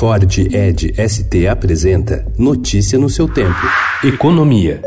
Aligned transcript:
Ford 0.00 0.38
Ed 0.50 0.94
ST 0.96 1.46
apresenta 1.46 2.24
Notícia 2.38 2.98
no 2.98 3.10
seu 3.10 3.28
tempo. 3.28 3.60
Economia. 4.02 4.80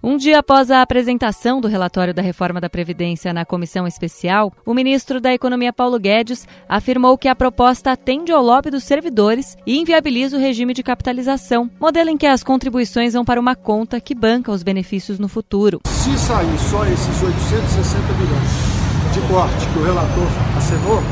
Um 0.00 0.16
dia 0.16 0.38
após 0.38 0.70
a 0.70 0.82
apresentação 0.82 1.60
do 1.60 1.66
relatório 1.66 2.14
da 2.14 2.22
reforma 2.22 2.60
da 2.60 2.70
Previdência 2.70 3.32
na 3.32 3.44
comissão 3.44 3.88
especial, 3.88 4.52
o 4.64 4.72
ministro 4.72 5.20
da 5.20 5.34
Economia 5.34 5.72
Paulo 5.72 5.98
Guedes 5.98 6.46
afirmou 6.68 7.18
que 7.18 7.26
a 7.26 7.34
proposta 7.34 7.90
atende 7.90 8.30
ao 8.30 8.40
lobby 8.40 8.70
dos 8.70 8.84
servidores 8.84 9.56
e 9.66 9.76
inviabiliza 9.76 10.36
o 10.36 10.40
regime 10.40 10.72
de 10.72 10.84
capitalização, 10.84 11.68
modelo 11.80 12.08
em 12.08 12.16
que 12.16 12.26
as 12.26 12.44
contribuições 12.44 13.14
vão 13.14 13.24
para 13.24 13.40
uma 13.40 13.56
conta 13.56 14.00
que 14.00 14.14
banca 14.14 14.52
os 14.52 14.62
benefícios 14.62 15.18
no 15.18 15.26
futuro. 15.26 15.80
Se 15.86 16.16
sair 16.16 16.58
só 16.70 16.86
esses 16.86 17.20
860 17.20 18.12
milhões 18.12 18.80
de 19.12 19.20
corte 19.22 19.66
que 19.72 19.78
o 19.80 19.82
relator 19.82 20.28
assinou, 20.56 21.02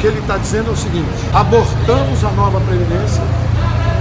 que 0.00 0.06
ele 0.06 0.18
está 0.18 0.38
dizendo 0.38 0.70
é 0.70 0.72
o 0.72 0.76
seguinte: 0.76 1.06
abortamos 1.32 2.24
a 2.24 2.30
nova 2.32 2.60
Previdência 2.60 3.22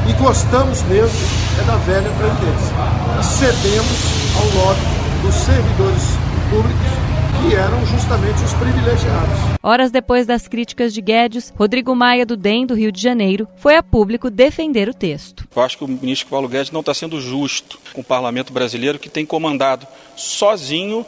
e 0.08 0.14
gostamos 0.14 0.82
mesmo 0.84 1.20
é 1.60 1.64
da 1.64 1.76
velha 1.78 2.10
Previdência. 2.18 2.76
E 3.20 3.24
cedemos 3.24 3.98
ao 4.38 4.66
lobby 4.66 4.82
dos 5.22 5.36
servidores 5.36 6.04
públicos 6.50 7.10
que 7.42 7.56
eram 7.56 7.86
justamente 7.86 8.44
os 8.44 8.54
privilegiados. 8.54 9.40
Horas 9.62 9.92
depois 9.92 10.26
das 10.26 10.48
críticas 10.48 10.94
de 10.94 11.02
Guedes, 11.02 11.54
Rodrigo 11.58 11.96
Maia, 11.96 12.26
do 12.26 12.36
DEM 12.36 12.66
do 12.66 12.74
Rio 12.74 12.92
de 12.92 13.02
Janeiro, 13.02 13.48
foi 13.58 13.76
a 13.76 13.84
público 13.84 14.30
defender 14.30 14.90
o 14.90 14.94
texto. 14.94 15.48
Eu 15.56 15.62
acho 15.62 15.78
que 15.78 15.84
o 15.84 15.88
ministro 15.88 16.30
Paulo 16.30 16.48
Guedes 16.48 16.72
não 16.72 16.82
está 16.82 16.94
sendo 16.94 17.20
justo 17.22 17.80
com 17.94 18.02
o 18.02 18.04
parlamento 18.04 18.52
brasileiro 18.52 19.00
que 19.00 19.10
tem 19.10 19.26
comandado 19.26 19.88
sozinho 20.16 21.06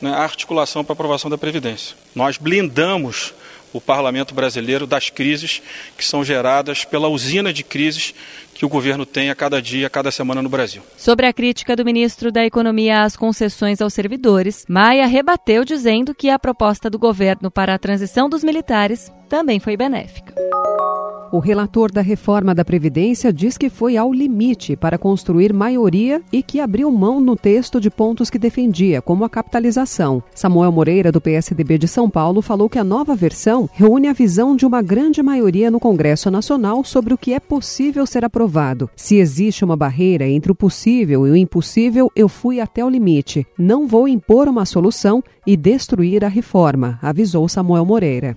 né, 0.00 0.12
a 0.12 0.22
articulação 0.22 0.84
para 0.84 0.92
aprovação 0.92 1.30
da 1.30 1.38
Previdência. 1.38 1.96
Nós 2.14 2.36
blindamos 2.38 3.34
o 3.72 3.80
parlamento 3.80 4.34
brasileiro 4.34 4.86
das 4.86 5.10
crises 5.10 5.62
que 5.96 6.04
são 6.04 6.24
geradas 6.24 6.84
pela 6.84 7.08
usina 7.08 7.52
de 7.52 7.62
crises 7.62 8.14
que 8.54 8.66
o 8.66 8.68
governo 8.68 9.06
tem 9.06 9.30
a 9.30 9.34
cada 9.34 9.60
dia, 9.60 9.86
a 9.86 9.90
cada 9.90 10.10
semana 10.10 10.42
no 10.42 10.48
Brasil. 10.48 10.82
Sobre 10.96 11.26
a 11.26 11.32
crítica 11.32 11.74
do 11.74 11.84
ministro 11.84 12.30
da 12.30 12.44
Economia 12.44 13.02
às 13.02 13.16
concessões 13.16 13.80
aos 13.80 13.94
servidores, 13.94 14.64
Maia 14.68 15.06
rebateu 15.06 15.64
dizendo 15.64 16.14
que 16.14 16.30
a 16.30 16.38
proposta 16.38 16.88
do 16.88 16.98
governo 16.98 17.50
para 17.50 17.74
a 17.74 17.78
transição 17.78 18.28
dos 18.28 18.44
militares 18.44 19.10
também 19.28 19.58
foi 19.58 19.76
benéfica. 19.76 20.34
O 21.32 21.38
relator 21.38 21.90
da 21.90 22.02
reforma 22.02 22.54
da 22.54 22.62
Previdência 22.62 23.32
diz 23.32 23.56
que 23.56 23.70
foi 23.70 23.96
ao 23.96 24.12
limite 24.12 24.76
para 24.76 24.98
construir 24.98 25.50
maioria 25.50 26.20
e 26.30 26.42
que 26.42 26.60
abriu 26.60 26.90
mão 26.90 27.22
no 27.22 27.34
texto 27.34 27.80
de 27.80 27.88
pontos 27.88 28.28
que 28.28 28.38
defendia, 28.38 29.00
como 29.00 29.24
a 29.24 29.30
capitalização. 29.30 30.22
Samuel 30.34 30.70
Moreira, 30.70 31.10
do 31.10 31.22
PSDB 31.22 31.78
de 31.78 31.88
São 31.88 32.10
Paulo, 32.10 32.42
falou 32.42 32.68
que 32.68 32.78
a 32.78 32.84
nova 32.84 33.16
versão 33.16 33.66
reúne 33.72 34.08
a 34.08 34.12
visão 34.12 34.54
de 34.54 34.66
uma 34.66 34.82
grande 34.82 35.22
maioria 35.22 35.70
no 35.70 35.80
Congresso 35.80 36.30
Nacional 36.30 36.84
sobre 36.84 37.14
o 37.14 37.18
que 37.18 37.32
é 37.32 37.40
possível 37.40 38.04
ser 38.04 38.26
aprovado. 38.26 38.90
Se 38.94 39.16
existe 39.16 39.64
uma 39.64 39.74
barreira 39.74 40.28
entre 40.28 40.52
o 40.52 40.54
possível 40.54 41.26
e 41.26 41.30
o 41.30 41.36
impossível, 41.36 42.12
eu 42.14 42.28
fui 42.28 42.60
até 42.60 42.84
o 42.84 42.90
limite. 42.90 43.46
Não 43.56 43.86
vou 43.86 44.06
impor 44.06 44.48
uma 44.48 44.66
solução 44.66 45.24
e 45.46 45.56
destruir 45.56 46.26
a 46.26 46.28
reforma, 46.28 46.98
avisou 47.00 47.48
Samuel 47.48 47.86
Moreira. 47.86 48.34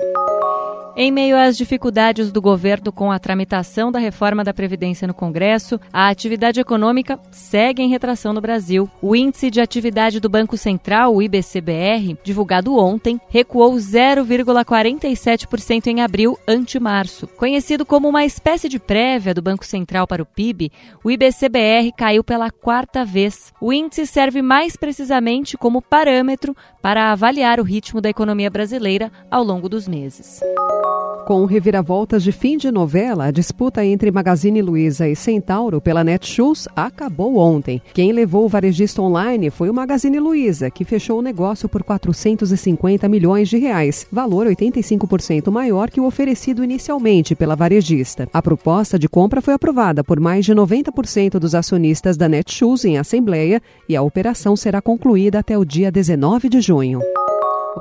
Em 0.98 1.12
meio 1.12 1.36
às 1.36 1.58
dificuldades 1.58 2.32
do 2.32 2.42
governo 2.42 2.90
com 2.90 3.12
a 3.12 3.20
tramitação 3.20 3.92
da 3.92 4.00
reforma 4.00 4.46
da 4.46 4.54
Previdência 4.54 5.06
no 5.06 5.14
Congresso, 5.14 5.78
a 5.92 6.08
atividade 6.08 6.62
econômica 6.62 7.20
segue 7.32 7.84
em 7.84 7.90
retração 7.90 8.32
no 8.32 8.40
Brasil. 8.40 8.90
O 9.02 9.14
índice 9.14 9.52
de 9.52 9.60
atividade 9.60 10.22
do 10.22 10.30
Banco 10.30 10.56
Central, 10.56 11.14
o 11.14 11.22
IBCBR, 11.22 12.18
divulgado 12.24 12.78
ontem, 12.78 13.20
recuou 13.28 13.74
0,47% 13.74 15.88
em 15.88 16.02
abril 16.02 16.40
ante 16.48 16.80
março. 16.80 17.28
Conhecido 17.28 17.86
como 17.86 18.08
uma 18.08 18.24
espécie 18.24 18.70
de 18.70 18.80
prévia 18.80 19.34
do 19.34 19.42
Banco 19.42 19.66
Central 19.66 20.08
para 20.08 20.24
o 20.24 20.26
PIB, 20.26 20.72
o 21.04 21.12
IBCBR 21.12 21.92
caiu 21.98 22.24
pela 22.24 22.50
quarta 22.50 23.04
vez. 23.04 23.54
O 23.60 23.74
índice 23.74 24.08
serve 24.08 24.42
mais 24.42 24.78
precisamente 24.78 25.58
como 25.58 25.82
parâmetro 25.82 26.56
para 26.82 27.12
avaliar 27.12 27.60
o 27.60 27.64
ritmo 27.64 28.00
da 28.00 28.10
economia 28.10 28.50
brasileira 28.50 29.12
ao 29.30 29.44
longo 29.44 29.68
dos 29.68 29.90
meses. 29.90 30.40
Com 31.26 31.46
reviravoltas 31.46 32.22
de 32.22 32.32
fim 32.32 32.56
de 32.56 32.70
novela, 32.70 33.26
a 33.26 33.32
disputa 33.32 33.84
entre 33.84 34.12
Magazine 34.12 34.62
Luiza 34.62 35.10
e 35.10 35.16
Centauro 35.16 35.82
pela 35.82 36.04
Netshoes 36.04 36.68
acabou 36.76 37.38
ontem. 37.38 37.82
Quem 37.96 38.12
levou 38.12 38.46
o 38.46 38.48
varejista 38.48 39.02
online 39.02 39.50
foi 39.50 39.68
o 39.68 39.74
Magazine 39.74 40.20
Luiza, 40.20 40.70
que 40.70 40.86
fechou 40.86 41.18
o 41.18 41.24
negócio 41.24 41.68
por 41.68 41.82
450 41.82 43.10
milhões 43.10 43.50
de 43.50 43.58
reais, 43.58 44.06
valor 44.12 44.46
85% 44.46 45.50
maior 45.50 45.90
que 45.90 46.00
o 46.00 46.06
oferecido 46.06 46.64
inicialmente 46.64 47.34
pela 47.34 47.56
varejista. 47.56 48.30
A 48.32 48.40
proposta 48.40 49.00
de 49.00 49.10
compra 49.10 49.42
foi 49.42 49.56
aprovada 49.56 50.04
por 50.04 50.20
mais 50.20 50.46
de 50.46 50.54
90% 50.54 51.40
dos 51.40 51.56
acionistas 51.56 52.18
da 52.18 52.30
Netshoes 52.30 52.86
em 52.86 53.00
assembleia 53.00 53.60
e 53.90 53.96
a 53.96 54.02
operação 54.04 54.56
será 54.56 54.80
concluída 54.80 55.40
até 55.40 55.58
o 55.58 55.66
dia 55.66 55.92
19 55.92 56.50
de 56.50 56.62
junho. 56.62 57.02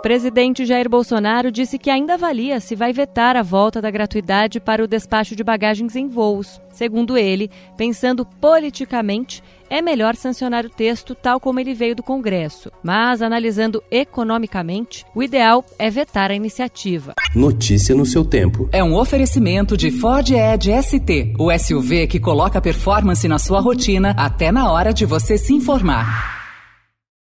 O 0.04 0.06
presidente 0.06 0.66
Jair 0.66 0.86
Bolsonaro 0.86 1.50
disse 1.50 1.78
que 1.78 1.88
ainda 1.88 2.12
avalia 2.12 2.60
se 2.60 2.76
vai 2.76 2.92
vetar 2.92 3.38
a 3.38 3.42
volta 3.42 3.80
da 3.80 3.90
gratuidade 3.90 4.60
para 4.60 4.84
o 4.84 4.86
despacho 4.86 5.34
de 5.34 5.42
bagagens 5.42 5.96
em 5.96 6.08
voos. 6.08 6.60
Segundo 6.70 7.16
ele, 7.16 7.50
pensando 7.74 8.26
politicamente, 8.38 9.42
é 9.70 9.80
melhor 9.80 10.14
sancionar 10.14 10.66
o 10.66 10.68
texto 10.68 11.14
tal 11.14 11.40
como 11.40 11.58
ele 11.58 11.72
veio 11.72 11.96
do 11.96 12.02
Congresso. 12.02 12.70
Mas, 12.82 13.22
analisando 13.22 13.82
economicamente, 13.90 15.06
o 15.14 15.22
ideal 15.22 15.64
é 15.78 15.88
vetar 15.88 16.30
a 16.30 16.34
iniciativa. 16.34 17.14
Notícia 17.34 17.94
no 17.94 18.04
seu 18.04 18.26
tempo. 18.26 18.68
É 18.72 18.84
um 18.84 18.94
oferecimento 18.94 19.74
de 19.74 19.90
Ford 19.90 20.28
Edge 20.30 20.70
ST, 20.82 21.32
o 21.38 21.50
SUV 21.58 22.08
que 22.08 22.20
coloca 22.20 22.60
performance 22.60 23.26
na 23.26 23.38
sua 23.38 23.58
rotina 23.58 24.14
até 24.18 24.52
na 24.52 24.70
hora 24.70 24.92
de 24.92 25.06
você 25.06 25.38
se 25.38 25.54
informar. 25.54 26.33